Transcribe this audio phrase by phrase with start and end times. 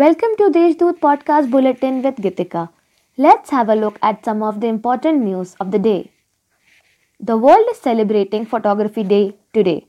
[0.00, 2.68] Welcome to Deshdoot Podcast Bulletin with Gitika.
[3.16, 6.10] Let's have a look at some of the important news of the day.
[7.18, 9.86] The world is celebrating Photography Day today.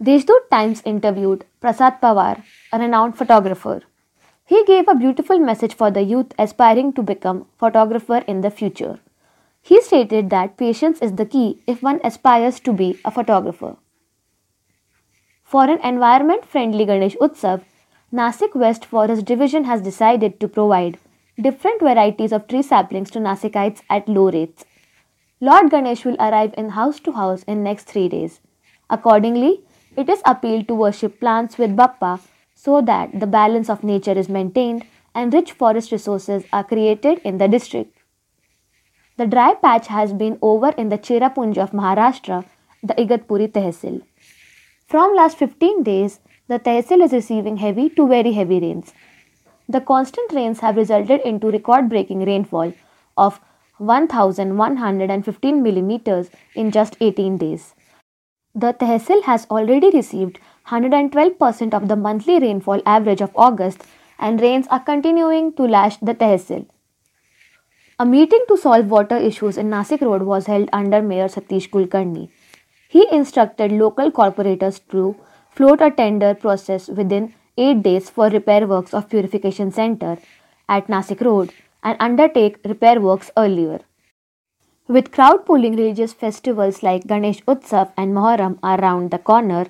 [0.00, 3.80] Deshdoot Times interviewed Prasad Pawar, a renowned photographer.
[4.46, 9.00] He gave a beautiful message for the youth aspiring to become photographer in the future.
[9.60, 13.74] He stated that patience is the key if one aspires to be a photographer.
[15.42, 17.62] For an environment friendly Ganesh Utsav,
[18.12, 20.98] Nasik West Forest Division has decided to provide
[21.40, 24.66] different varieties of tree saplings to Nasikites at low rates.
[25.40, 28.40] Lord Ganesh will arrive in house to house in next 3 days.
[28.90, 29.62] Accordingly,
[29.96, 32.20] it is appealed to worship plants with Bappa
[32.54, 34.84] so that the balance of nature is maintained
[35.14, 37.96] and rich forest resources are created in the district.
[39.16, 42.44] The dry patch has been over in the Cherrapunji of Maharashtra,
[42.82, 44.02] the Igatpuri Tehsil.
[44.86, 46.20] From last 15 days,
[46.52, 48.92] the Tehsil is receiving heavy to very heavy rains.
[49.68, 52.74] The constant rains have resulted into record-breaking rainfall
[53.16, 53.40] of
[53.78, 57.74] 1115 millimeters in just 18 days.
[58.54, 63.82] The Tehsil has already received 112% of the monthly rainfall average of August
[64.18, 66.66] and rains are continuing to lash the Tehsil.
[67.98, 72.28] A meeting to solve water issues in Nasik Road was held under Mayor Satish Kulkarni.
[72.88, 75.16] He instructed local corporators to
[75.54, 80.16] float a tender process within 8 days for repair works of purification center
[80.68, 83.80] at Nasik Road and undertake repair works earlier.
[84.88, 89.66] With crowd pulling religious festivals like Ganesh Utsav and Moharram around the corner,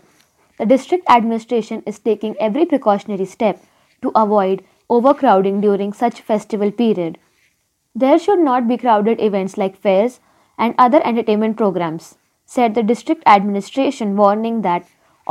[0.58, 3.60] the district administration is taking every precautionary step
[4.03, 7.19] to avoid overcrowding during such festival period.
[7.94, 10.20] There should not be crowded events like fairs
[10.56, 12.16] and other entertainment programs
[12.47, 14.86] said the district administration, warning that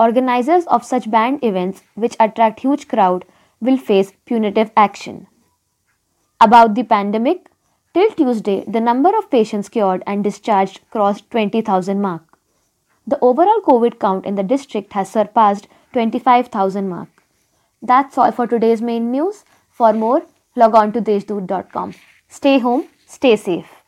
[0.06, 3.26] organizers of such banned events, which attract huge crowd,
[3.60, 5.28] will face punitive action.
[6.40, 7.50] About the pandemic,
[7.94, 12.24] till Tuesday, the number of patients cured and discharged crossed 20,000 mark.
[13.06, 17.10] The overall COVID count in the district has surpassed 25,000 mark.
[17.82, 19.44] That's all for today's main news.
[19.70, 20.24] For more,
[20.56, 21.94] log on to deshdoot.com.
[22.28, 23.81] Stay home, stay safe.